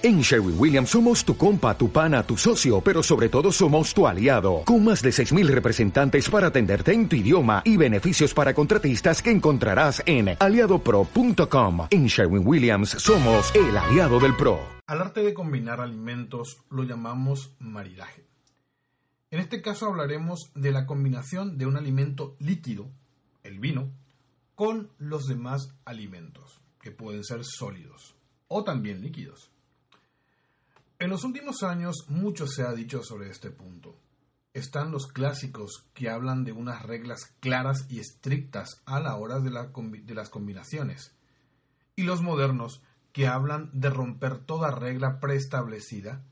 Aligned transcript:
En 0.00 0.20
Sherwin 0.20 0.54
Williams 0.56 0.90
somos 0.90 1.24
tu 1.24 1.36
compa, 1.36 1.76
tu 1.76 1.90
pana, 1.90 2.22
tu 2.22 2.36
socio, 2.36 2.80
pero 2.80 3.02
sobre 3.02 3.28
todo 3.28 3.50
somos 3.50 3.92
tu 3.92 4.06
aliado, 4.06 4.62
con 4.64 4.84
más 4.84 5.02
de 5.02 5.10
6.000 5.10 5.48
representantes 5.48 6.30
para 6.30 6.46
atenderte 6.46 6.92
en 6.92 7.08
tu 7.08 7.16
idioma 7.16 7.62
y 7.64 7.76
beneficios 7.76 8.32
para 8.32 8.54
contratistas 8.54 9.20
que 9.20 9.32
encontrarás 9.32 10.00
en 10.06 10.36
aliadopro.com. 10.38 11.88
En 11.90 12.06
Sherwin 12.06 12.46
Williams 12.46 12.90
somos 12.90 13.52
el 13.56 13.76
aliado 13.76 14.20
del 14.20 14.36
PRO. 14.36 14.60
Al 14.86 15.00
arte 15.00 15.20
de 15.24 15.34
combinar 15.34 15.80
alimentos 15.80 16.58
lo 16.70 16.84
llamamos 16.84 17.56
maridaje. 17.58 18.24
En 19.32 19.40
este 19.40 19.62
caso 19.62 19.86
hablaremos 19.86 20.52
de 20.54 20.70
la 20.70 20.86
combinación 20.86 21.58
de 21.58 21.66
un 21.66 21.76
alimento 21.76 22.36
líquido, 22.38 22.88
el 23.42 23.58
vino, 23.58 23.90
con 24.54 24.92
los 24.98 25.26
demás 25.26 25.74
alimentos, 25.84 26.60
que 26.80 26.92
pueden 26.92 27.24
ser 27.24 27.40
sólidos 27.44 28.14
o 28.46 28.62
también 28.62 29.02
líquidos. 29.02 29.50
En 31.00 31.10
los 31.10 31.22
últimos 31.22 31.62
años 31.62 32.06
mucho 32.08 32.48
se 32.48 32.64
ha 32.64 32.72
dicho 32.72 33.04
sobre 33.04 33.30
este 33.30 33.52
punto. 33.52 33.96
Están 34.52 34.90
los 34.90 35.06
clásicos 35.06 35.86
que 35.94 36.10
hablan 36.10 36.42
de 36.42 36.50
unas 36.50 36.82
reglas 36.82 37.36
claras 37.38 37.86
y 37.88 38.00
estrictas 38.00 38.82
a 38.84 38.98
la 38.98 39.14
hora 39.14 39.38
de, 39.38 39.50
de, 40.02 40.14
las 40.16 40.28
combinaciones. 40.28 41.14
Y 41.94 42.02
los 42.02 42.20
modernos 42.20 42.82
que 43.12 43.28
hablan 43.28 43.70
de 43.72 43.90
romper 43.90 44.38
toda 44.38 44.72
regla 44.72 45.20
preestablecida 45.20 46.24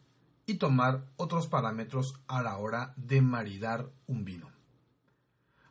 y 0.47 0.55
tomar 0.55 1.05
otros 1.15 1.47
parámetros 1.47 2.15
a 2.27 2.43
la 2.43 2.59
hora 2.59 2.93
de 2.97 3.23
maridar 3.23 3.89
un 4.09 4.25
vino. 4.25 4.51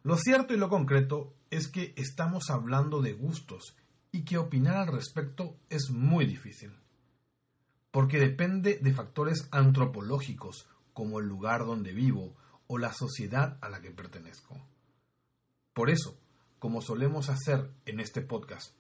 Lo 0.04 0.16
cierto 0.16 0.54
y 0.54 0.58
lo 0.58 0.70
concreto 0.70 1.34
es 1.50 1.68
que 1.68 1.94
estamos 1.98 2.50
hablando 2.50 3.02
de 3.02 3.12
gustos 3.12 3.76
y 4.14 4.24
que 4.24 4.38
opinar 4.38 4.78
al 4.78 4.88
respecto 4.88 5.58
es 5.70 5.90
muy 5.90 6.26
difícil 6.26 6.72
porque 7.96 8.20
depende 8.20 8.78
de 8.82 8.94
factores 8.94 9.48
antropológicos 9.52 10.68
como 10.92 11.22
el 11.22 11.28
lugar 11.28 11.66
donde 11.66 11.94
vivo 11.94 12.36
o 12.68 12.78
la 12.78 12.92
sociedad 12.92 13.58
a 13.62 13.70
la 13.70 13.80
que 13.80 13.90
pertenezco. 13.90 14.62
Por 15.74 15.90
eso, 15.90 16.20
como 16.60 16.82
solemos 16.82 17.30
hacer 17.30 17.72
en 17.86 18.02
este 18.02 18.20
podcast, 18.20 18.76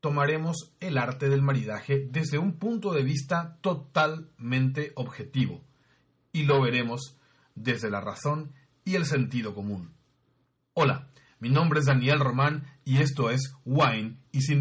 tomaremos 0.00 0.74
el 0.78 0.98
arte 0.98 1.30
del 1.30 1.40
maridaje 1.40 2.06
desde 2.10 2.36
un 2.36 2.58
punto 2.58 2.92
de 2.92 3.02
vista 3.02 3.56
totalmente 3.62 4.92
objetivo 4.94 5.62
y 6.30 6.42
lo 6.42 6.60
veremos 6.60 7.16
desde 7.54 7.90
la 7.90 8.02
razón 8.02 8.52
y 8.84 8.96
el 8.96 9.06
sentido 9.06 9.54
común. 9.54 9.94
Hola, 10.74 11.08
mi 11.38 11.48
nombre 11.48 11.80
es 11.80 11.86
Daniel 11.86 12.20
Román 12.20 12.66
y 12.84 12.98
esto 12.98 13.30
es 13.30 13.54
Wine 13.64 14.18
y 14.32 14.42
Sin 14.42 14.60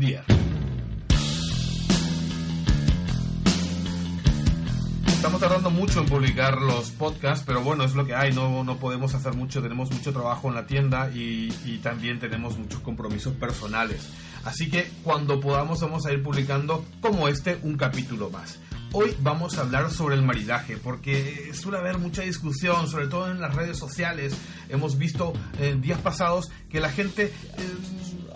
Estamos 5.19 5.41
tardando 5.41 5.69
mucho 5.69 5.99
en 5.99 6.05
publicar 6.05 6.61
los 6.61 6.91
podcasts, 6.91 7.43
pero 7.45 7.61
bueno, 7.61 7.83
es 7.83 7.93
lo 7.93 8.05
que 8.05 8.15
hay, 8.15 8.31
no, 8.31 8.63
no 8.63 8.77
podemos 8.77 9.13
hacer 9.15 9.33
mucho, 9.33 9.61
tenemos 9.61 9.91
mucho 9.91 10.13
trabajo 10.13 10.47
en 10.47 10.55
la 10.55 10.65
tienda 10.65 11.11
y, 11.13 11.49
también 11.83 12.19
tenemos 12.19 12.57
muchos 12.57 12.79
compromisos 12.79 13.33
personales. 13.33 14.07
Así 14.45 14.69
que 14.69 14.89
cuando 15.03 15.41
podamos 15.41 15.81
vamos 15.81 16.05
a 16.05 16.13
ir 16.13 16.23
publicando 16.23 16.85
como 17.01 17.27
este 17.27 17.59
un 17.63 17.75
capítulo 17.75 18.29
más. 18.29 18.59
Hoy 18.93 19.13
vamos 19.19 19.57
a 19.57 19.61
hablar 19.61 19.91
sobre 19.91 20.15
el 20.15 20.21
maridaje, 20.21 20.77
porque 20.77 21.51
suele 21.53 21.79
haber 21.79 21.97
mucha 21.97 22.21
discusión, 22.21 22.87
sobre 22.87 23.07
todo 23.07 23.29
en 23.29 23.41
las 23.41 23.53
redes 23.53 23.77
sociales. 23.77 24.33
Hemos 24.69 24.97
visto 24.97 25.33
en 25.59 25.81
días 25.81 25.99
pasados 25.99 26.49
que 26.69 26.79
la 26.79 26.91
gente 26.91 27.25
eh, 27.25 27.31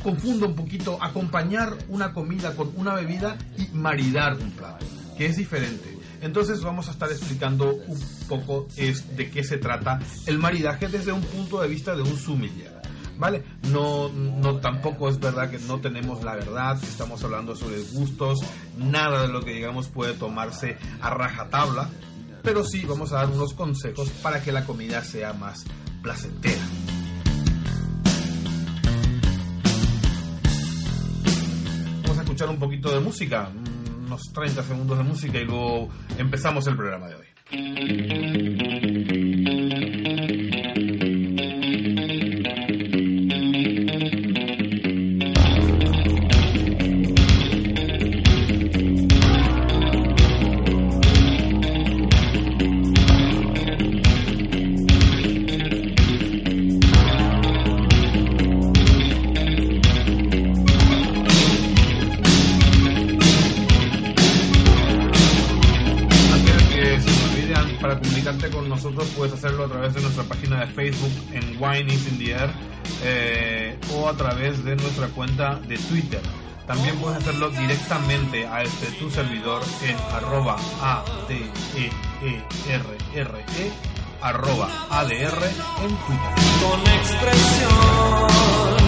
confunde 0.03 0.47
un 0.47 0.55
poquito 0.55 1.01
acompañar 1.01 1.77
una 1.87 2.11
comida 2.11 2.57
con 2.57 2.73
una 2.75 2.93
bebida 2.93 3.37
y 3.57 3.73
maridar 3.73 4.33
un 4.35 4.51
plato, 4.51 4.85
que 5.17 5.27
es 5.27 5.37
diferente. 5.37 5.92
Entonces 6.23 6.61
vamos 6.63 6.87
a 6.87 6.91
estar 6.91 7.11
explicando 7.11 7.75
un 7.75 7.99
poco 8.29 8.65
de 8.75 9.29
qué 9.29 9.43
se 9.43 9.57
trata 9.57 9.99
el 10.25 10.39
maridaje 10.39 10.87
desde 10.87 11.11
un 11.11 11.21
punto 11.21 11.61
de 11.61 11.67
vista 11.67 11.95
de 11.95 12.01
un 12.01 12.17
sommelier. 12.17 12.81
¿Vale? 13.17 13.43
No, 13.69 14.09
no 14.09 14.55
tampoco 14.57 15.09
es 15.09 15.19
verdad 15.19 15.51
que 15.51 15.59
no 15.59 15.79
tenemos 15.79 16.23
la 16.23 16.33
verdad, 16.35 16.81
estamos 16.81 17.23
hablando 17.23 17.55
sobre 17.55 17.81
gustos, 17.91 18.39
nada 18.77 19.23
de 19.23 19.27
lo 19.27 19.43
que 19.43 19.51
digamos 19.51 19.87
puede 19.89 20.13
tomarse 20.13 20.77
a 20.99 21.11
rajatabla, 21.11 21.89
pero 22.41 22.63
sí 22.63 22.83
vamos 22.85 23.11
a 23.11 23.17
dar 23.17 23.29
unos 23.29 23.53
consejos 23.53 24.09
para 24.23 24.41
que 24.41 24.51
la 24.51 24.65
comida 24.65 25.03
sea 25.03 25.33
más 25.33 25.65
placentera. 26.01 26.63
Vamos 32.01 32.17
a 32.17 32.21
escuchar 32.23 32.49
un 32.49 32.59
poquito 32.59 32.91
de 32.91 32.99
música, 32.99 33.51
30 34.33 34.63
segundos 34.63 34.97
de 34.97 35.03
música 35.03 35.39
y 35.39 35.45
luego 35.45 35.89
empezamos 36.17 36.67
el 36.67 36.75
programa 36.75 37.07
de 37.07 37.15
hoy. 37.15 38.72
Facebook 70.73 71.11
en 71.31 71.57
Wine 71.59 71.93
is 71.93 72.07
in 72.07 72.17
the 72.17 72.31
Air 72.31 72.49
eh, 73.03 73.77
o 73.95 74.07
a 74.09 74.13
través 74.13 74.63
de 74.63 74.75
nuestra 74.75 75.07
cuenta 75.07 75.55
de 75.67 75.77
Twitter. 75.77 76.21
También 76.67 76.95
puedes 76.97 77.17
hacerlo 77.17 77.49
directamente 77.49 78.47
a 78.47 78.63
este 78.63 78.87
tu 78.93 79.09
servidor 79.09 79.61
en 79.83 79.97
arroba 80.15 80.55
ADERRE 80.81 81.51
e, 82.25 82.41
arroba 84.23 84.69
ADR 84.89 85.43
en 85.83 85.95
Twitter. 86.05 86.33
Con 86.61 86.79
expresión 86.93 88.82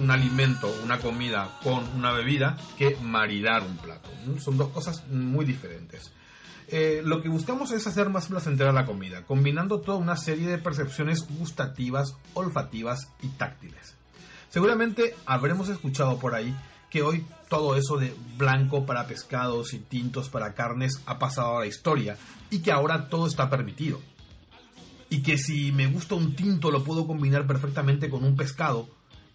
un 0.00 0.10
alimento, 0.10 0.74
una 0.82 0.98
comida 0.98 1.58
con 1.62 1.86
una 1.96 2.12
bebida 2.12 2.56
que 2.78 2.96
maridar 3.02 3.62
un 3.62 3.76
plato. 3.76 4.08
Son 4.38 4.56
dos 4.56 4.70
cosas 4.70 5.06
muy 5.08 5.44
diferentes. 5.44 6.12
Eh, 6.68 7.02
lo 7.04 7.20
que 7.20 7.28
buscamos 7.28 7.72
es 7.72 7.86
hacer 7.86 8.10
más 8.10 8.28
placentera 8.28 8.72
la 8.72 8.86
comida, 8.86 9.24
combinando 9.24 9.80
toda 9.80 9.98
una 9.98 10.16
serie 10.16 10.48
de 10.48 10.58
percepciones 10.58 11.26
gustativas, 11.28 12.16
olfativas 12.34 13.08
y 13.22 13.28
táctiles. 13.28 13.96
Seguramente 14.48 15.14
habremos 15.26 15.68
escuchado 15.68 16.18
por 16.18 16.34
ahí 16.34 16.54
que 16.88 17.02
hoy 17.02 17.24
todo 17.48 17.76
eso 17.76 17.96
de 17.96 18.14
blanco 18.36 18.86
para 18.86 19.06
pescados 19.06 19.74
y 19.74 19.78
tintos 19.78 20.28
para 20.28 20.54
carnes 20.54 21.02
ha 21.06 21.18
pasado 21.18 21.58
a 21.58 21.60
la 21.60 21.66
historia 21.66 22.16
y 22.50 22.60
que 22.60 22.72
ahora 22.72 23.08
todo 23.08 23.26
está 23.26 23.50
permitido. 23.50 24.00
Y 25.08 25.22
que 25.22 25.38
si 25.38 25.72
me 25.72 25.88
gusta 25.88 26.14
un 26.14 26.36
tinto 26.36 26.70
lo 26.70 26.84
puedo 26.84 27.06
combinar 27.06 27.46
perfectamente 27.46 28.08
con 28.08 28.24
un 28.24 28.36
pescado 28.36 28.88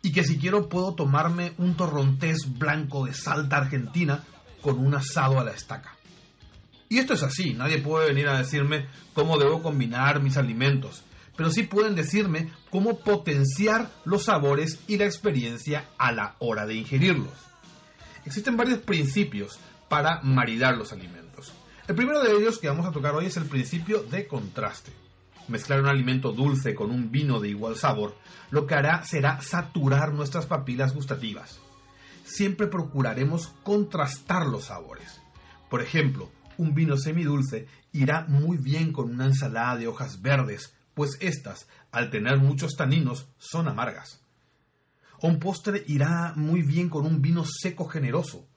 y 0.05 0.11
que 0.11 0.23
si 0.23 0.37
quiero 0.37 0.69
puedo 0.69 0.93
tomarme 0.93 1.53
un 1.57 1.75
torrontés 1.75 2.59
blanco 2.59 3.07
de 3.07 3.13
Salta 3.15 3.57
Argentina 3.57 4.23
con 4.61 4.77
un 4.77 4.93
asado 4.93 5.39
a 5.39 5.43
la 5.43 5.49
estaca. 5.49 5.95
Y 6.89 6.99
esto 6.99 7.15
es 7.15 7.23
así, 7.23 7.55
nadie 7.55 7.79
puede 7.79 8.09
venir 8.09 8.27
a 8.27 8.37
decirme 8.37 8.85
cómo 9.15 9.39
debo 9.39 9.63
combinar 9.63 10.21
mis 10.21 10.37
alimentos, 10.37 11.01
pero 11.35 11.49
sí 11.49 11.63
pueden 11.63 11.95
decirme 11.95 12.51
cómo 12.69 12.99
potenciar 12.99 13.89
los 14.05 14.25
sabores 14.25 14.79
y 14.87 14.97
la 14.97 15.05
experiencia 15.05 15.85
a 15.97 16.11
la 16.11 16.35
hora 16.37 16.67
de 16.67 16.75
ingerirlos. 16.75 17.33
Existen 18.25 18.57
varios 18.57 18.77
principios 18.77 19.57
para 19.89 20.21
maridar 20.21 20.77
los 20.77 20.93
alimentos. 20.93 21.51
El 21.87 21.95
primero 21.95 22.21
de 22.21 22.31
ellos 22.31 22.59
que 22.59 22.67
vamos 22.67 22.85
a 22.85 22.91
tocar 22.91 23.15
hoy 23.15 23.25
es 23.25 23.37
el 23.37 23.45
principio 23.45 24.03
de 24.03 24.27
contraste. 24.27 25.04
Mezclar 25.47 25.81
un 25.81 25.87
alimento 25.87 26.31
dulce 26.31 26.73
con 26.73 26.91
un 26.91 27.11
vino 27.11 27.39
de 27.39 27.49
igual 27.49 27.75
sabor 27.75 28.15
lo 28.51 28.65
que 28.65 28.75
hará 28.75 29.03
será 29.03 29.41
saturar 29.41 30.13
nuestras 30.13 30.45
papilas 30.45 30.93
gustativas. 30.93 31.59
Siempre 32.23 32.67
procuraremos 32.67 33.49
contrastar 33.63 34.47
los 34.47 34.65
sabores. 34.65 35.21
Por 35.69 35.81
ejemplo, 35.81 36.31
Un 36.57 36.73
vino 36.73 36.95
semidulce 36.95 37.67
irá 37.91 38.25
muy 38.27 38.57
bien 38.57 38.93
con 38.93 39.11
una 39.11 39.25
ensalada 39.25 39.75
de 39.75 39.87
hojas 39.87 40.21
verdes, 40.21 40.73
pues 40.93 41.17
éstas, 41.19 41.67
al 41.91 42.09
tener 42.09 42.37
muchos 42.37 42.75
taninos, 42.77 43.27
son 43.37 43.67
amargas. 43.67 44.21
Un 45.21 45.39
postre 45.39 45.83
irá 45.87 46.33
muy 46.37 46.61
bien 46.61 46.87
con 46.87 47.05
un 47.05 47.21
vino 47.21 47.43
seco 47.45 47.89
generoso, 47.89 48.47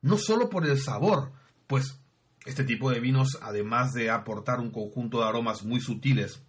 no 0.00 0.16
solo 0.16 0.48
por 0.48 0.66
el 0.66 0.80
sabor, 0.80 1.32
pues 1.66 2.00
este 2.44 2.64
tipo 2.64 2.90
de 2.90 3.00
vinos, 3.00 3.38
además 3.40 3.92
de 3.92 4.10
aportar 4.10 4.60
un 4.60 4.70
conjunto 4.70 5.20
de 5.20 5.28
aromas 5.28 5.64
muy 5.64 5.80
sutiles, 5.80 6.42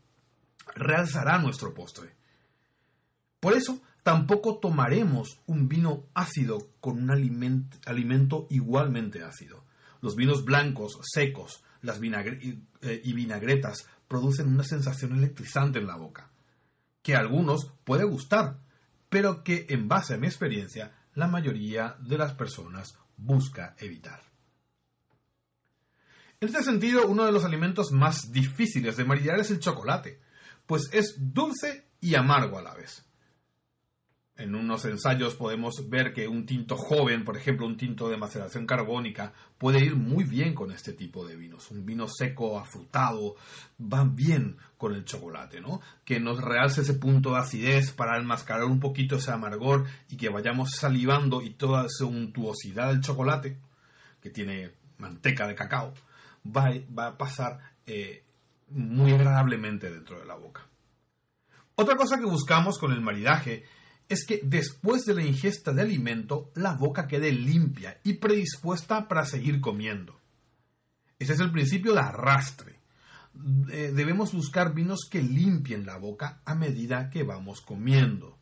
realzará 0.75 1.38
nuestro 1.38 1.74
postre. 1.74 2.15
Por 3.39 3.53
eso, 3.53 3.81
tampoco 4.03 4.59
tomaremos 4.59 5.39
un 5.45 5.68
vino 5.68 6.06
ácido 6.13 6.69
con 6.80 7.01
un 7.01 7.12
alimento 7.12 8.47
igualmente 8.50 9.24
ácido. 9.24 9.63
Los 10.01 10.15
vinos 10.15 10.44
blancos, 10.45 11.00
secos, 11.03 11.63
las 11.81 12.00
eh, 12.01 13.01
y 13.03 13.13
vinagretas 13.13 13.88
producen 14.07 14.47
una 14.47 14.63
sensación 14.63 15.18
electrizante 15.18 15.80
en 15.80 15.88
la 15.88 15.95
boca, 15.95 16.30
que 17.01 17.15
a 17.15 17.19
algunos 17.19 17.71
puede 17.83 18.03
gustar, 18.03 18.59
pero 19.09 19.44
que 19.44 19.65
en 19.69 19.88
base 19.88 20.15
a 20.15 20.18
mi 20.18 20.27
experiencia, 20.27 20.92
la 21.13 21.27
mayoría 21.27 21.95
de 22.00 22.18
las 22.18 22.33
personas 22.33 22.97
busca 23.18 23.75
evitar. 23.80 24.21
En 26.41 26.49
este 26.49 26.63
sentido, 26.63 27.07
uno 27.07 27.25
de 27.25 27.31
los 27.31 27.45
alimentos 27.45 27.91
más 27.91 28.31
difíciles 28.31 28.97
de 28.97 29.05
maridar 29.05 29.39
es 29.39 29.51
el 29.51 29.59
chocolate, 29.59 30.19
pues 30.65 30.89
es 30.91 31.15
dulce 31.17 31.87
y 32.01 32.15
amargo 32.15 32.57
a 32.57 32.61
la 32.61 32.73
vez. 32.73 33.05
En 34.37 34.53
unos 34.53 34.83
ensayos 34.83 35.35
podemos 35.35 35.87
ver 35.89 36.11
que 36.11 36.27
un 36.27 36.45
tinto 36.45 36.75
joven, 36.75 37.23
por 37.23 37.37
ejemplo, 37.37 37.65
un 37.65 37.77
tinto 37.77 38.09
de 38.09 38.17
maceración 38.17 38.65
carbónica, 38.65 39.31
puede 39.57 39.79
ir 39.79 39.95
muy 39.95 40.25
bien 40.25 40.53
con 40.53 40.73
este 40.73 40.91
tipo 40.91 41.25
de 41.25 41.37
vinos. 41.37 41.71
Un 41.71 41.85
vino 41.85 42.05
seco, 42.09 42.59
afrutado, 42.59 43.35
va 43.79 44.03
bien 44.03 44.57
con 44.77 44.93
el 44.93 45.05
chocolate, 45.05 45.61
¿no? 45.61 45.79
Que 46.03 46.19
nos 46.19 46.41
realce 46.41 46.81
ese 46.81 46.95
punto 46.95 47.31
de 47.31 47.37
acidez 47.37 47.91
para 47.91 48.17
enmascarar 48.17 48.65
un 48.65 48.81
poquito 48.81 49.15
ese 49.15 49.31
amargor 49.31 49.85
y 50.09 50.17
que 50.17 50.27
vayamos 50.27 50.71
salivando 50.71 51.41
y 51.41 51.51
toda 51.51 51.85
esa 51.85 52.03
untuosidad 52.03 52.89
del 52.89 52.99
chocolate, 52.99 53.57
que 54.21 54.31
tiene 54.31 54.73
manteca 54.97 55.47
de 55.47 55.55
cacao, 55.55 55.93
va, 56.45 57.07
a 57.07 57.18
pasar 57.18 57.59
eh, 57.86 58.24
muy 58.69 59.13
agradablemente 59.13 59.89
dentro 59.92 60.19
de 60.19 60.25
la 60.25 60.36
boca. 60.36 60.68
Otra 61.75 61.95
cosa 61.95 62.18
que 62.18 62.25
buscamos 62.25 62.77
con 62.77 62.92
el 62.92 63.01
maridaje 63.01 63.65
es 64.07 64.25
que 64.25 64.39
después 64.44 65.06
de 65.06 65.15
la 65.15 65.24
ingesta 65.24 65.74
de 65.74 65.81
alimento 65.81 66.51
la 66.56 66.74
boca 66.74 67.07
quede 67.07 67.31
limpia 67.31 68.00
y 68.03 68.13
predispuesta 68.13 69.07
para 69.07 69.25
seguir 69.25 69.59
comiendo. 69.59 70.19
Ese 71.18 71.33
es 71.33 71.39
el 71.39 71.51
principio 71.51 71.94
de 71.94 72.00
arrastre. 72.00 72.80
Eh, 73.71 73.92
debemos 73.94 74.33
buscar 74.33 74.74
vinos 74.74 75.07
que 75.09 75.21
limpien 75.21 75.86
la 75.86 75.97
boca 75.97 76.42
a 76.45 76.56
medida 76.56 77.09
que 77.09 77.24
vamos 77.24 77.62
comiendo. 77.62 78.38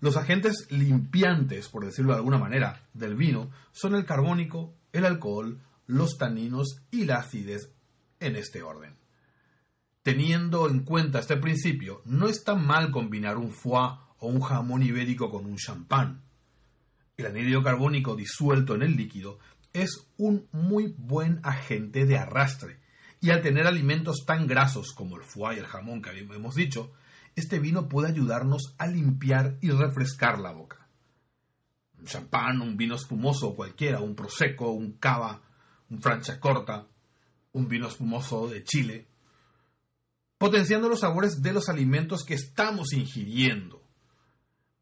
Los 0.00 0.16
agentes 0.16 0.66
limpiantes, 0.70 1.68
por 1.68 1.84
decirlo 1.84 2.12
de 2.12 2.18
alguna 2.18 2.38
manera, 2.38 2.88
del 2.94 3.16
vino 3.16 3.50
son 3.72 3.94
el 3.94 4.06
carbónico, 4.06 4.74
el 4.92 5.04
alcohol, 5.04 5.60
los 5.90 6.16
taninos 6.18 6.82
y 6.90 7.04
la 7.04 7.16
acidez 7.16 7.72
en 8.20 8.36
este 8.36 8.62
orden. 8.62 8.96
Teniendo 10.02 10.68
en 10.68 10.80
cuenta 10.84 11.18
este 11.18 11.36
principio, 11.36 12.00
no 12.04 12.28
está 12.28 12.54
mal 12.54 12.90
combinar 12.90 13.36
un 13.36 13.50
foie 13.50 13.98
o 14.18 14.28
un 14.28 14.40
jamón 14.40 14.82
ibérico 14.82 15.30
con 15.30 15.46
un 15.46 15.56
champán. 15.56 16.22
El 17.16 17.26
anhídrido 17.26 17.62
carbónico 17.62 18.16
disuelto 18.16 18.74
en 18.74 18.82
el 18.82 18.96
líquido 18.96 19.38
es 19.72 20.06
un 20.16 20.48
muy 20.52 20.94
buen 20.96 21.40
agente 21.42 22.06
de 22.06 22.16
arrastre, 22.16 22.80
y 23.20 23.30
al 23.30 23.42
tener 23.42 23.66
alimentos 23.66 24.24
tan 24.24 24.46
grasos 24.46 24.92
como 24.94 25.16
el 25.16 25.22
foie 25.22 25.56
y 25.56 25.58
el 25.58 25.66
jamón 25.66 26.00
que 26.00 26.10
hemos 26.10 26.54
dicho, 26.54 26.92
este 27.36 27.58
vino 27.58 27.88
puede 27.88 28.08
ayudarnos 28.08 28.74
a 28.78 28.86
limpiar 28.86 29.58
y 29.60 29.70
refrescar 29.70 30.38
la 30.38 30.52
boca. 30.52 30.88
Un 31.98 32.06
champán, 32.06 32.62
un 32.62 32.76
vino 32.76 32.94
espumoso 32.94 33.54
cualquiera, 33.54 34.00
un 34.00 34.14
prosecco, 34.14 34.70
un 34.70 34.92
cava, 34.92 35.42
un 35.90 36.00
corta, 36.40 36.86
un 37.52 37.68
vino 37.68 37.88
espumoso 37.88 38.48
de 38.48 38.64
Chile, 38.64 39.08
potenciando 40.38 40.88
los 40.88 41.00
sabores 41.00 41.42
de 41.42 41.52
los 41.52 41.68
alimentos 41.68 42.24
que 42.24 42.34
estamos 42.34 42.92
ingiriendo 42.92 43.80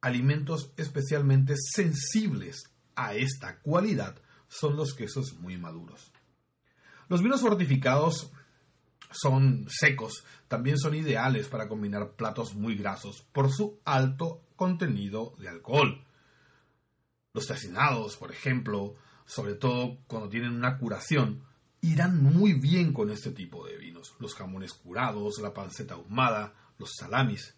alimentos 0.00 0.72
especialmente 0.76 1.54
sensibles 1.56 2.70
a 2.94 3.14
esta 3.14 3.58
cualidad 3.60 4.20
son 4.48 4.76
los 4.76 4.94
quesos 4.94 5.34
muy 5.34 5.58
maduros. 5.58 6.12
Los 7.08 7.22
vinos 7.22 7.40
fortificados 7.40 8.30
son 9.10 9.66
secos, 9.68 10.24
también 10.48 10.78
son 10.78 10.94
ideales 10.94 11.48
para 11.48 11.68
combinar 11.68 12.12
platos 12.12 12.54
muy 12.54 12.76
grasos 12.76 13.26
por 13.32 13.50
su 13.52 13.80
alto 13.84 14.42
contenido 14.56 15.34
de 15.38 15.48
alcohol. 15.48 16.04
Los 17.32 17.46
tacinados, 17.46 18.16
por 18.16 18.32
ejemplo, 18.32 18.96
sobre 19.28 19.54
todo 19.54 19.98
cuando 20.06 20.30
tienen 20.30 20.52
una 20.52 20.78
curación, 20.78 21.44
irán 21.82 22.22
muy 22.22 22.54
bien 22.54 22.94
con 22.94 23.10
este 23.10 23.30
tipo 23.30 23.66
de 23.66 23.76
vinos. 23.76 24.16
Los 24.20 24.34
jamones 24.34 24.72
curados, 24.72 25.38
la 25.38 25.52
panceta 25.52 25.94
ahumada, 25.94 26.54
los 26.78 26.94
salamis. 26.94 27.54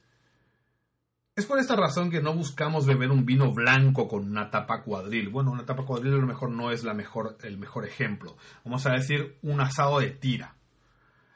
Es 1.37 1.47
por 1.47 1.61
esta 1.61 1.77
razón 1.77 2.11
que 2.11 2.21
no 2.21 2.35
buscamos 2.35 2.87
beber 2.87 3.13
un 3.13 3.25
vino 3.25 3.53
blanco 3.53 4.09
con 4.09 4.29
una 4.29 4.51
tapa 4.51 4.83
cuadril. 4.83 5.29
Bueno, 5.29 5.53
una 5.53 5.65
tapa 5.65 5.85
cuadril 5.85 6.15
a 6.15 6.17
lo 6.17 6.27
mejor 6.27 6.51
no 6.51 6.73
es 6.73 6.83
la 6.83 6.93
mejor, 6.93 7.39
el 7.45 7.57
mejor 7.57 7.87
ejemplo. 7.87 8.37
Vamos 8.65 8.85
a 8.87 8.93
decir 8.93 9.39
un 9.43 9.61
asado 9.61 10.01
de 10.01 10.11
tira, 10.11 10.57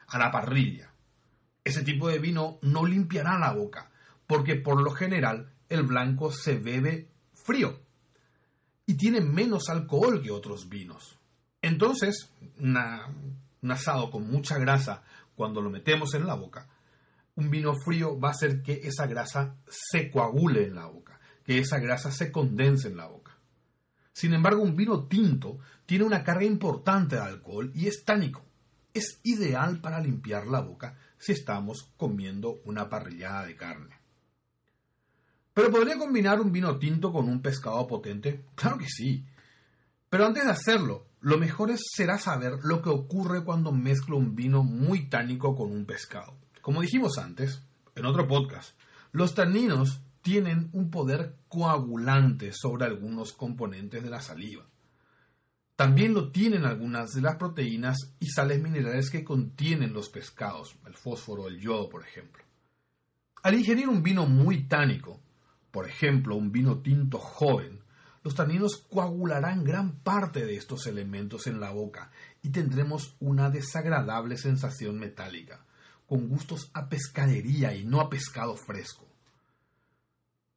a 0.05 0.19
la 0.19 0.31
parrilla. 0.31 0.91
Ese 1.63 1.81
tipo 1.81 2.09
de 2.09 2.19
vino 2.19 2.59
no 2.61 2.85
limpiará 2.85 3.39
la 3.39 3.53
boca, 3.53 3.89
porque 4.27 4.55
por 4.55 4.81
lo 4.81 4.91
general 4.91 5.53
el 5.69 5.83
blanco 5.83 6.29
se 6.29 6.57
bebe 6.57 7.09
frío 7.33 7.84
y 8.85 8.95
tiene 8.95 9.21
menos 9.21 9.69
alcohol 9.69 10.21
que 10.21 10.31
otros 10.31 10.69
vinos. 10.69 11.17
Entonces, 11.61 12.29
un 12.59 12.77
asado 13.71 14.11
con 14.11 14.29
mucha 14.29 14.57
grasa, 14.57 15.03
cuando 15.35 15.61
lo 15.61 15.69
metemos 15.69 16.13
en 16.13 16.27
la 16.27 16.35
boca, 16.35 16.67
un 17.35 17.49
vino 17.49 17.73
frío 17.75 18.19
va 18.19 18.29
a 18.29 18.31
hacer 18.31 18.61
que 18.61 18.81
esa 18.83 19.07
grasa 19.07 19.55
se 19.67 20.09
coagule 20.09 20.65
en 20.65 20.75
la 20.75 20.85
boca, 20.85 21.19
que 21.43 21.59
esa 21.59 21.79
grasa 21.79 22.11
se 22.11 22.31
condense 22.31 22.87
en 22.87 22.97
la 22.97 23.07
boca. 23.07 23.37
Sin 24.13 24.33
embargo, 24.33 24.61
un 24.61 24.75
vino 24.75 25.07
tinto 25.07 25.59
tiene 25.85 26.05
una 26.05 26.23
carga 26.23 26.45
importante 26.45 27.17
de 27.17 27.21
alcohol 27.21 27.71
y 27.75 27.87
es 27.87 28.05
tánico. 28.05 28.45
Es 28.93 29.19
ideal 29.23 29.81
para 29.81 29.99
limpiar 29.99 30.47
la 30.47 30.61
boca 30.61 30.97
si 31.17 31.33
estamos 31.33 31.91
comiendo 31.97 32.61
una 32.63 32.87
parrillada 32.87 33.45
de 33.45 33.57
carne. 33.57 34.04
¿Pero 35.55 35.71
podría 35.71 35.97
combinar 35.97 36.41
un 36.41 36.51
vino 36.51 36.77
tinto 36.77 37.13
con 37.13 37.29
un 37.29 37.41
pescado 37.41 37.87
potente? 37.87 38.43
Claro 38.55 38.77
que 38.77 38.89
sí. 38.89 39.25
Pero 40.09 40.25
antes 40.25 40.43
de 40.43 40.51
hacerlo, 40.51 41.07
lo 41.21 41.37
mejor 41.37 41.73
será 41.77 42.19
saber 42.19 42.59
lo 42.63 42.81
que 42.81 42.89
ocurre 42.89 43.45
cuando 43.45 43.71
mezclo 43.71 44.17
un 44.17 44.35
vino 44.35 44.63
muy 44.63 45.07
tánico 45.07 45.55
con 45.55 45.71
un 45.71 45.85
pescado. 45.85 46.35
Como 46.61 46.81
dijimos 46.81 47.17
antes, 47.17 47.63
en 47.95 48.05
otro 48.05 48.27
podcast, 48.27 48.77
los 49.13 49.33
taninos 49.33 50.01
tienen 50.21 50.69
un 50.73 50.91
poder 50.91 51.37
coagulante 51.47 52.51
sobre 52.51 52.83
algunos 52.83 53.31
componentes 53.31 54.03
de 54.03 54.09
la 54.09 54.19
saliva. 54.19 54.65
También 55.77 56.13
lo 56.13 56.33
tienen 56.33 56.65
algunas 56.65 57.13
de 57.13 57.21
las 57.21 57.37
proteínas 57.37 58.13
y 58.19 58.27
sales 58.27 58.61
minerales 58.61 59.09
que 59.09 59.23
contienen 59.23 59.93
los 59.93 60.09
pescados, 60.09 60.75
el 60.85 60.95
fósforo, 60.95 61.47
el 61.47 61.61
yodo, 61.61 61.87
por 61.87 62.03
ejemplo. 62.03 62.43
Al 63.41 63.55
ingerir 63.55 63.87
un 63.87 64.03
vino 64.03 64.25
muy 64.25 64.67
tánico, 64.67 65.21
por 65.75 65.89
ejemplo, 65.89 66.37
un 66.37 66.53
vino 66.53 66.77
tinto 66.77 67.19
joven, 67.19 67.81
los 68.23 68.33
taninos 68.33 68.77
coagularán 68.89 69.65
gran 69.65 69.99
parte 69.99 70.45
de 70.45 70.55
estos 70.55 70.87
elementos 70.87 71.47
en 71.47 71.59
la 71.59 71.71
boca 71.71 72.11
y 72.41 72.51
tendremos 72.51 73.17
una 73.19 73.49
desagradable 73.49 74.37
sensación 74.37 74.97
metálica, 74.97 75.65
con 76.07 76.29
gustos 76.29 76.71
a 76.73 76.87
pescadería 76.87 77.75
y 77.75 77.83
no 77.83 77.99
a 77.99 78.09
pescado 78.09 78.55
fresco. 78.55 79.05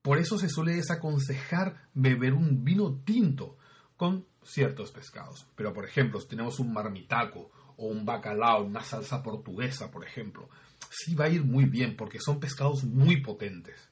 Por 0.03 0.19
eso 0.19 0.39
se 0.39 0.49
suele 0.49 0.77
desaconsejar 0.77 1.89
beber 1.95 2.33
un 2.33 2.63
vino 2.63 3.01
tinto 3.05 3.59
con 3.97 4.25
ciertos 4.45 4.93
pescados. 4.93 5.49
Pero 5.57 5.73
por 5.73 5.85
ejemplo, 5.85 6.21
si 6.21 6.29
tenemos 6.29 6.61
un 6.61 6.73
marmitaco 6.73 7.51
o 7.77 7.87
un 7.89 8.05
bacalao, 8.05 8.63
una 8.63 8.85
salsa 8.85 9.21
portuguesa, 9.21 9.91
por 9.91 10.07
ejemplo, 10.07 10.49
sí 10.89 11.17
va 11.17 11.25
a 11.25 11.29
ir 11.29 11.43
muy 11.43 11.65
bien 11.65 11.97
porque 11.97 12.21
son 12.21 12.39
pescados 12.39 12.85
muy 12.85 13.21
potentes. 13.21 13.89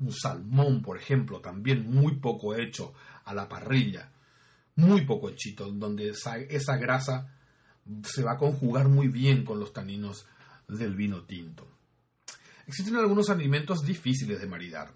Un 0.00 0.12
salmón, 0.12 0.82
por 0.82 0.96
ejemplo, 0.96 1.40
también 1.40 1.90
muy 1.90 2.16
poco 2.16 2.54
hecho 2.54 2.92
a 3.24 3.34
la 3.34 3.48
parrilla, 3.48 4.10
muy 4.76 5.02
poco 5.02 5.28
hechito, 5.28 5.70
donde 5.70 6.10
esa, 6.10 6.76
grasa 6.76 7.32
se 8.02 8.22
va 8.22 8.32
a 8.32 8.38
conjugar 8.38 8.88
muy 8.88 9.08
bien 9.08 9.44
con 9.44 9.60
los 9.60 9.72
taninos 9.72 10.26
del 10.68 10.94
vino 10.94 11.22
tinto. 11.22 11.68
Existen 12.66 12.96
algunos 12.96 13.30
alimentos 13.30 13.84
difíciles 13.84 14.40
de 14.40 14.46
maridar. 14.46 14.92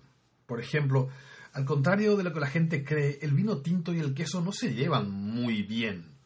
Por 0.46 0.60
ejemplo, 0.60 1.08
al 1.52 1.64
contrario 1.64 2.16
de 2.16 2.24
lo 2.24 2.32
que 2.32 2.40
la 2.40 2.46
gente 2.46 2.82
cree, 2.82 3.18
el 3.20 3.32
vino 3.32 3.60
tinto 3.60 3.92
y 3.92 4.00
el 4.00 4.14
queso 4.14 4.40
no 4.40 4.52
se 4.52 4.74
llevan 4.74 5.10
muy 5.10 5.62
bien. 5.62 6.16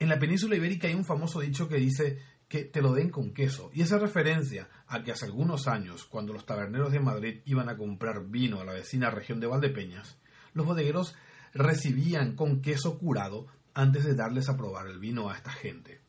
En 0.00 0.08
la 0.08 0.18
península 0.18 0.56
ibérica 0.56 0.88
hay 0.88 0.94
un 0.94 1.04
famoso 1.04 1.40
dicho 1.40 1.68
que 1.68 1.76
dice 1.76 2.18
que 2.48 2.64
te 2.64 2.80
lo 2.80 2.94
den 2.94 3.10
con 3.10 3.32
queso. 3.32 3.70
Y 3.74 3.82
esa 3.82 3.98
referencia 3.98 4.68
a 4.86 5.02
que 5.02 5.12
hace 5.12 5.26
algunos 5.26 5.68
años, 5.68 6.04
cuando 6.04 6.32
los 6.32 6.46
taberneros 6.46 6.90
de 6.90 7.00
Madrid 7.00 7.40
iban 7.44 7.68
a 7.68 7.76
comprar 7.76 8.26
vino 8.26 8.60
a 8.60 8.64
la 8.64 8.72
vecina 8.72 9.10
región 9.10 9.38
de 9.38 9.46
Valdepeñas, 9.46 10.18
los 10.54 10.66
bodegueros 10.66 11.14
recibían 11.52 12.34
con 12.34 12.62
queso 12.62 12.98
curado 12.98 13.46
antes 13.74 14.04
de 14.04 14.14
darles 14.14 14.48
a 14.48 14.56
probar 14.56 14.86
el 14.86 14.98
vino 14.98 15.30
a 15.30 15.36
esta 15.36 15.52
gente. 15.52 16.00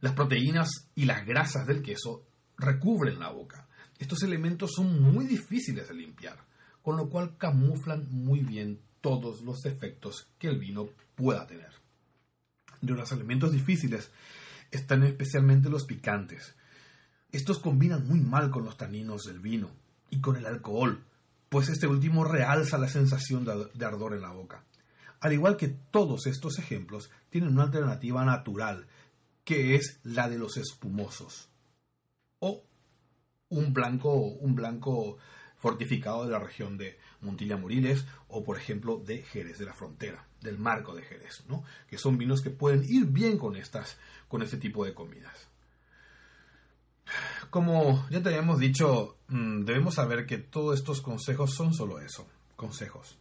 Las 0.00 0.14
proteínas 0.14 0.88
y 0.94 1.04
las 1.04 1.26
grasas 1.26 1.66
del 1.66 1.82
queso 1.82 2.26
recubren 2.56 3.18
la 3.18 3.30
boca. 3.30 3.68
Estos 3.98 4.22
elementos 4.22 4.72
son 4.74 5.00
muy 5.00 5.26
difíciles 5.26 5.88
de 5.88 5.94
limpiar, 5.94 6.38
con 6.82 6.96
lo 6.96 7.08
cual 7.08 7.36
camuflan 7.36 8.06
muy 8.10 8.40
bien 8.40 8.80
todos 9.00 9.42
los 9.42 9.64
efectos 9.66 10.28
que 10.38 10.48
el 10.48 10.58
vino 10.58 10.88
pueda 11.14 11.46
tener. 11.46 11.70
De 12.80 12.92
los 12.92 13.10
elementos 13.12 13.52
difíciles 13.52 14.10
están 14.76 15.02
especialmente 15.02 15.68
los 15.68 15.84
picantes. 15.84 16.54
Estos 17.32 17.58
combinan 17.58 18.06
muy 18.06 18.20
mal 18.20 18.50
con 18.50 18.64
los 18.64 18.76
taninos 18.76 19.24
del 19.24 19.40
vino 19.40 19.70
y 20.10 20.20
con 20.20 20.36
el 20.36 20.46
alcohol, 20.46 21.04
pues 21.48 21.68
este 21.68 21.86
último 21.86 22.24
realza 22.24 22.78
la 22.78 22.88
sensación 22.88 23.44
de 23.44 23.84
ardor 23.84 24.14
en 24.14 24.22
la 24.22 24.30
boca. 24.30 24.64
Al 25.20 25.32
igual 25.32 25.56
que 25.56 25.68
todos 25.68 26.26
estos 26.26 26.58
ejemplos, 26.58 27.10
tienen 27.30 27.50
una 27.50 27.64
alternativa 27.64 28.24
natural, 28.24 28.86
que 29.44 29.74
es 29.74 30.00
la 30.02 30.28
de 30.28 30.38
los 30.38 30.56
espumosos. 30.56 31.48
O 32.38 32.64
un 33.48 33.72
blanco, 33.72 34.14
un 34.14 34.54
blanco 34.54 35.18
fortificado 35.56 36.24
de 36.24 36.32
la 36.32 36.38
región 36.38 36.76
de 36.76 36.98
Montilla 37.20 37.56
Moriles 37.56 38.06
o, 38.28 38.44
por 38.44 38.56
ejemplo, 38.56 38.98
de 38.98 39.22
Jerez 39.22 39.58
de 39.58 39.64
la 39.64 39.72
Frontera, 39.72 40.26
del 40.46 40.58
marco 40.58 40.94
de 40.94 41.02
Jerez, 41.02 41.44
¿no? 41.48 41.62
que 41.88 41.98
son 41.98 42.16
vinos 42.16 42.40
que 42.40 42.50
pueden 42.50 42.82
ir 42.84 43.04
bien 43.06 43.36
con, 43.36 43.56
estas, 43.56 43.98
con 44.28 44.42
este 44.42 44.56
tipo 44.56 44.84
de 44.84 44.94
comidas. 44.94 45.48
Como 47.50 48.06
ya 48.10 48.22
te 48.22 48.30
habíamos 48.30 48.58
dicho, 48.58 49.18
mm, 49.28 49.64
debemos 49.64 49.94
saber 49.94 50.26
que 50.26 50.38
todos 50.38 50.78
estos 50.78 51.02
consejos 51.02 51.54
son 51.54 51.74
solo 51.74 52.00
eso, 52.00 52.26
consejos. 52.56 53.18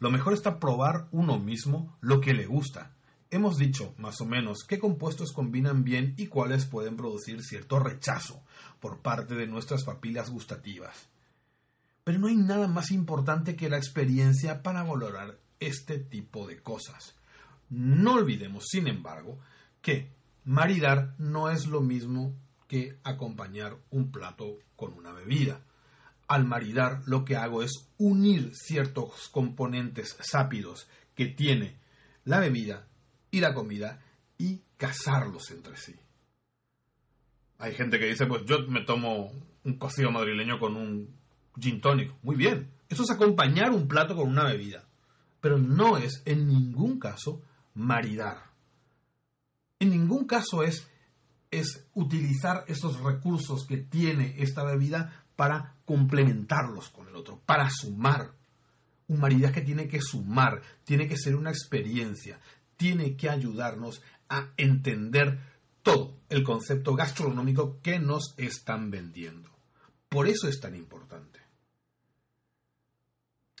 Lo 0.00 0.10
mejor 0.10 0.32
está 0.32 0.58
probar 0.58 1.06
uno 1.12 1.38
mismo 1.38 1.96
lo 2.00 2.20
que 2.20 2.34
le 2.34 2.46
gusta. 2.46 2.90
Hemos 3.30 3.56
dicho, 3.56 3.94
más 3.96 4.20
o 4.20 4.26
menos, 4.26 4.64
qué 4.68 4.78
compuestos 4.78 5.32
combinan 5.32 5.84
bien 5.84 6.14
y 6.18 6.26
cuáles 6.26 6.66
pueden 6.66 6.96
producir 6.96 7.42
cierto 7.42 7.78
rechazo 7.78 8.42
por 8.80 8.98
parte 8.98 9.34
de 9.34 9.46
nuestras 9.46 9.84
papilas 9.84 10.28
gustativas. 10.28 11.08
Pero 12.04 12.18
no 12.18 12.26
hay 12.26 12.36
nada 12.36 12.68
más 12.68 12.90
importante 12.90 13.56
que 13.56 13.70
la 13.70 13.78
experiencia 13.78 14.62
para 14.62 14.82
valorar 14.82 15.38
este 15.66 15.98
tipo 15.98 16.46
de 16.46 16.62
cosas. 16.62 17.14
No 17.70 18.14
olvidemos, 18.14 18.64
sin 18.68 18.86
embargo, 18.86 19.38
que 19.80 20.10
maridar 20.44 21.14
no 21.18 21.50
es 21.50 21.66
lo 21.66 21.80
mismo 21.80 22.34
que 22.68 22.98
acompañar 23.04 23.76
un 23.90 24.10
plato 24.10 24.58
con 24.76 24.92
una 24.94 25.12
bebida. 25.12 25.60
Al 26.28 26.44
maridar 26.44 27.02
lo 27.06 27.24
que 27.24 27.36
hago 27.36 27.62
es 27.62 27.88
unir 27.98 28.52
ciertos 28.54 29.28
componentes 29.28 30.16
sápidos 30.20 30.88
que 31.14 31.26
tiene 31.26 31.76
la 32.24 32.40
bebida 32.40 32.86
y 33.30 33.40
la 33.40 33.54
comida 33.54 34.00
y 34.38 34.62
casarlos 34.76 35.50
entre 35.50 35.76
sí. 35.76 35.94
Hay 37.58 37.74
gente 37.74 37.98
que 37.98 38.06
dice, 38.06 38.26
pues 38.26 38.44
yo 38.44 38.66
me 38.68 38.82
tomo 38.82 39.30
un 39.64 39.78
cocido 39.78 40.10
madrileño 40.10 40.58
con 40.58 40.76
un 40.76 41.14
gin 41.60 41.80
tonic. 41.80 42.12
Muy 42.22 42.36
bien. 42.36 42.70
Eso 42.88 43.04
es 43.04 43.10
acompañar 43.10 43.70
un 43.70 43.86
plato 43.88 44.16
con 44.16 44.28
una 44.28 44.44
bebida. 44.44 44.84
Pero 45.42 45.58
no 45.58 45.98
es 45.98 46.22
en 46.24 46.46
ningún 46.46 46.98
caso 47.00 47.42
maridar. 47.74 48.52
En 49.80 49.90
ningún 49.90 50.24
caso 50.24 50.62
es, 50.62 50.88
es 51.50 51.84
utilizar 51.94 52.64
esos 52.68 53.00
recursos 53.00 53.66
que 53.66 53.78
tiene 53.78 54.36
esta 54.38 54.62
bebida 54.62 55.24
para 55.34 55.74
complementarlos 55.84 56.90
con 56.90 57.08
el 57.08 57.16
otro, 57.16 57.42
para 57.44 57.68
sumar. 57.68 58.34
Un 59.08 59.18
maridaje 59.18 59.62
tiene 59.62 59.88
que 59.88 60.00
sumar, 60.00 60.62
tiene 60.84 61.08
que 61.08 61.16
ser 61.16 61.34
una 61.34 61.50
experiencia, 61.50 62.38
tiene 62.76 63.16
que 63.16 63.28
ayudarnos 63.28 64.00
a 64.28 64.52
entender 64.56 65.40
todo 65.82 66.20
el 66.28 66.44
concepto 66.44 66.94
gastronómico 66.94 67.80
que 67.82 67.98
nos 67.98 68.34
están 68.36 68.92
vendiendo. 68.92 69.50
Por 70.08 70.28
eso 70.28 70.46
es 70.46 70.60
tan 70.60 70.76
importante. 70.76 71.31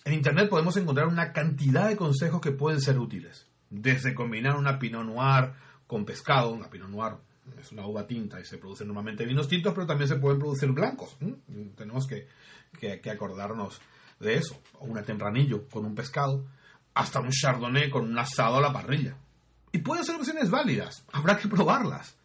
En 0.04 0.14
Internet 0.14 0.48
podemos 0.48 0.76
encontrar 0.76 1.06
una 1.06 1.32
cantidad 1.32 1.88
de 1.88 1.96
consejos 1.96 2.40
que 2.40 2.50
pueden 2.50 2.80
ser 2.80 2.98
útiles. 2.98 3.46
Desde 3.70 4.14
combinar 4.14 4.56
una 4.56 4.78
Pinot 4.78 5.04
Noir 5.04 5.52
con 5.86 6.04
pescado, 6.04 6.50
una 6.50 6.68
Pinot 6.68 6.88
Noir 6.88 7.14
es 7.60 7.72
una 7.72 7.86
uva 7.86 8.06
tinta 8.06 8.40
y 8.40 8.44
se 8.44 8.58
producen 8.58 8.88
normalmente 8.88 9.24
vinos 9.24 9.48
tintos, 9.48 9.72
pero 9.74 9.86
también 9.86 10.08
se 10.08 10.16
pueden 10.16 10.38
producir 10.38 10.70
blancos. 10.70 11.16
Tenemos 11.76 12.06
que, 12.06 12.28
que, 12.78 13.10
acordarnos 13.10 13.80
de 14.18 14.36
eso. 14.36 14.60
O 14.80 14.86
una 14.86 15.02
tempranillo 15.02 15.68
con 15.68 15.84
un 15.84 15.94
pescado, 15.94 16.44
hasta 16.94 17.20
un 17.20 17.30
chardonnay 17.30 17.90
con 17.90 18.04
un 18.04 18.18
asado 18.18 18.56
a 18.56 18.60
la 18.60 18.72
parrilla. 18.72 19.16
Y 19.72 19.78
pueden 19.78 20.04
ser 20.04 20.16
opciones 20.16 20.50
válidas, 20.50 21.04
habrá 21.12 21.36
que 21.36 21.48
probarlas. 21.48 22.16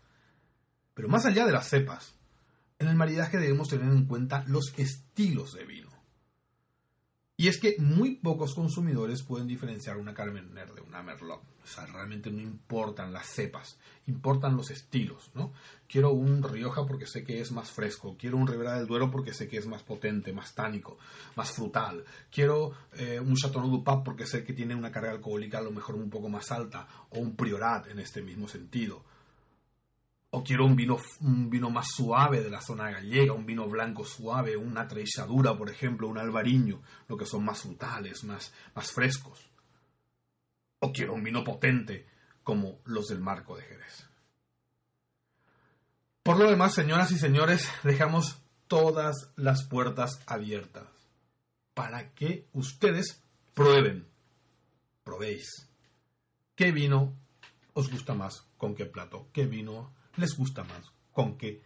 Pero 0.94 1.08
más 1.08 1.26
allá 1.26 1.46
de 1.46 1.52
las 1.52 1.70
cepas, 1.70 2.16
en 2.80 2.88
el 2.88 2.96
maridaje 2.96 3.38
debemos 3.38 3.70
tener 3.70 3.92
en 3.92 4.06
cuenta 4.06 4.44
los 4.48 4.74
estilos 4.78 5.54
de 5.54 5.66
vino. 5.66 5.87
Y 7.40 7.50
es 7.50 7.60
que 7.60 7.76
muy 7.78 8.16
pocos 8.16 8.56
consumidores 8.56 9.22
pueden 9.22 9.48
diferenciar 9.48 9.98
una 9.98 10.16
Carmener 10.16 10.74
de 10.74 10.82
una 10.82 11.04
Merlot. 11.04 11.44
O 11.64 11.68
sea, 11.68 11.86
realmente 11.86 12.32
no 12.32 12.42
importan 12.42 13.14
las 13.14 13.28
cepas, 13.28 13.78
importan 14.08 14.58
los 14.58 14.72
estilos, 14.72 15.30
¿no? 15.36 15.54
Quiero 15.88 16.14
un 16.14 16.42
Rioja 16.42 16.88
porque 16.88 17.06
sé 17.06 17.24
que 17.24 17.40
es 17.40 17.52
más 17.52 17.70
fresco, 17.70 18.16
quiero 18.18 18.38
un 18.38 18.48
Ribera 18.48 18.76
del 18.78 18.88
Duero 18.88 19.12
porque 19.12 19.36
sé 19.36 19.48
que 19.48 19.58
es 19.58 19.68
más 19.68 19.84
potente, 19.84 20.34
más 20.34 20.56
tánico, 20.56 20.98
más 21.36 21.52
frutal. 21.52 22.04
Quiero 22.32 22.72
eh, 22.94 23.20
un 23.20 23.36
Chateauneuf 23.36 23.72
du 23.72 23.84
Pape 23.84 24.02
porque 24.04 24.26
sé 24.26 24.44
que 24.44 24.54
tiene 24.54 24.74
una 24.74 24.92
carga 24.92 25.12
alcohólica 25.12 25.60
a 25.60 25.62
lo 25.62 25.72
mejor 25.72 25.94
un 25.94 26.10
poco 26.10 26.30
más 26.30 26.52
alta, 26.52 26.88
o 27.12 27.20
un 27.20 27.36
Priorat 27.36 27.88
en 27.88 28.00
este 28.00 28.24
mismo 28.24 28.48
sentido 28.48 29.04
o 30.30 30.44
quiero 30.44 30.66
un 30.66 30.76
vino, 30.76 30.98
un 31.22 31.50
vino 31.50 31.70
más 31.70 31.88
suave 31.96 32.42
de 32.42 32.50
la 32.50 32.62
zona 32.62 32.92
gallega, 32.92 33.34
un 33.34 33.46
vino 33.46 33.68
blanco 33.68 34.04
suave, 34.04 34.58
una 34.58 34.88
trechadura, 34.88 35.58
por 35.58 35.70
ejemplo, 35.70 36.08
un 36.08 36.18
albariño, 36.18 36.82
lo 37.08 37.18
que 37.18 37.26
son 37.26 37.46
más 37.46 37.62
frutales, 37.62 38.24
más, 38.24 38.54
más 38.76 38.92
frescos. 38.92 39.50
O 40.80 40.92
quiero 40.92 41.14
un 41.14 41.24
vino 41.24 41.44
potente 41.44 42.06
como 42.44 42.80
los 42.86 43.08
del 43.08 43.20
Marco 43.20 43.56
de 43.56 43.64
Jerez. 43.64 44.08
Por 46.24 46.38
lo 46.38 46.50
demás, 46.50 46.74
señoras 46.74 47.12
y 47.12 47.18
señores, 47.18 47.70
dejamos 47.84 48.42
todas 48.68 49.32
las 49.38 49.64
puertas 49.64 50.22
abiertas 50.28 50.88
para 51.74 52.14
que 52.14 52.48
ustedes 52.54 53.24
prueben, 53.54 54.08
probéis 55.04 55.70
qué 56.56 56.72
vino 56.72 57.16
os 57.74 57.90
gusta 57.90 58.14
más, 58.14 58.48
con 58.58 58.76
qué 58.76 58.86
plato, 58.86 59.30
qué 59.32 59.46
vino 59.46 59.94
les 60.18 60.36
gusta 60.36 60.64
más, 60.64 60.92
con 61.14 61.38
qué 61.38 61.62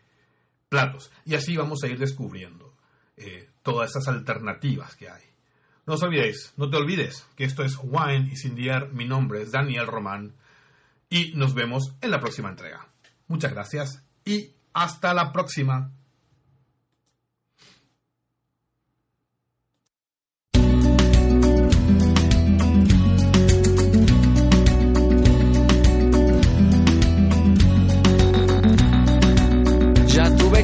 platos. 0.70 1.12
Y 1.25 1.36
así 1.36 1.55
vamos 1.55 1.84
a 1.84 1.88
ir 1.88 1.98
descubriendo 1.98 2.74
eh, 3.17 3.50
todas 3.63 3.89
esas 3.91 4.08
alternativas 4.08 4.96
que 4.96 5.10
hay. 5.10 5.24
No 5.86 5.96
os 5.96 6.03
olvidéis, 6.03 6.53
no 6.58 6.70
te 6.70 6.77
olvides 6.77 7.27
que 7.36 7.43
esto 7.43 7.63
es 7.63 7.77
Wine 7.81 8.29
y 8.31 8.36
Sin 8.36 8.55
Mi 8.93 9.05
nombre 9.05 9.41
es 9.41 9.51
Daniel 9.51 9.88
Román 9.88 10.34
y 11.10 11.34
nos 11.34 11.53
vemos 11.53 11.96
en 12.01 12.12
la 12.12 12.20
próxima 12.20 12.50
entrega. 12.50 12.88
Muchas 13.27 13.51
gracias 13.51 14.03
y 14.24 14.53
hasta 14.74 15.13
la 15.13 15.31
próxima. 15.31 15.91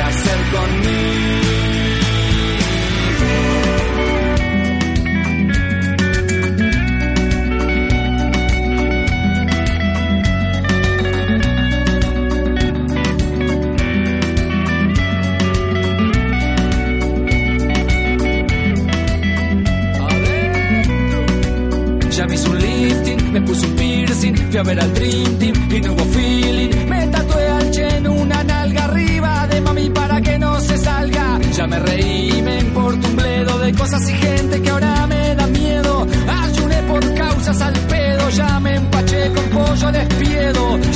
hacer 0.00 0.38
conmigo. 0.52 1.37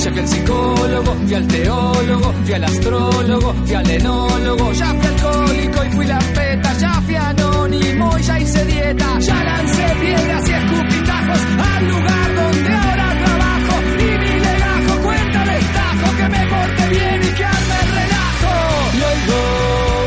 Ya 0.02 0.10
fui 0.10 0.18
al 0.18 0.28
psicólogo, 0.28 1.14
fui 1.14 1.34
al 1.34 1.46
teólogo, 1.46 2.32
fui 2.44 2.54
al 2.54 2.64
astrólogo, 2.64 3.54
fui 3.64 3.74
al 3.74 3.88
enólogo. 3.88 4.72
Ya 4.72 4.86
fui 4.86 5.06
alcohólico 5.06 5.84
y 5.84 5.90
fui 5.90 6.06
la 6.06 6.18
peta, 6.18 6.72
ya 6.78 6.92
fui 7.02 7.14
anónimo 7.14 8.18
y 8.18 8.22
ya 8.22 8.40
hice 8.40 8.64
dieta. 8.64 9.18
Ya 9.20 9.44
lancé 9.44 9.94
piedras 10.00 10.48
y 10.48 10.52
escupitajos 10.52 11.40
al 11.72 11.88
lugar 11.88 12.34
donde 12.34 12.74
ahora 12.74 13.08
trabajo. 13.24 13.74
Y 14.00 14.18
mi 14.22 14.40
legajo 14.40 15.02
cuenta 15.04 15.44
destajo 15.44 16.16
que 16.16 16.28
me 16.34 16.46
porte 16.50 16.88
bien 16.88 17.22
y 17.22 17.34
que 17.36 17.44
arme 17.44 17.76
el 17.84 17.90
relajo. 18.00 18.54
Y 18.98 19.00
oigo 19.12 19.40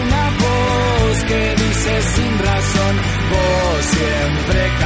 una 0.03 0.23
voz 0.43 1.23
que 1.23 1.55
dice 1.55 2.01
sin 2.15 2.39
razón, 2.39 2.95
vos 3.31 3.85
siempre 3.95 4.84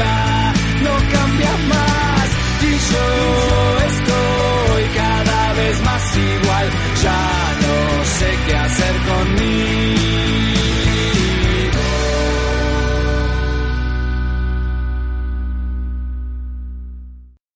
voz 0.00 0.29